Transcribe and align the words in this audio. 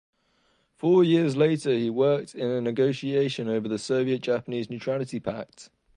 Four 0.77 1.03
years 1.03 1.35
later 1.37 1.75
he 1.75 1.91
worked 1.91 2.33
in 2.33 2.63
negotiations 2.63 3.47
over 3.49 3.67
the 3.67 3.77
Soviet–Japanese 3.77 4.67
Neutrality 4.67 5.19
Pact. 5.19 5.69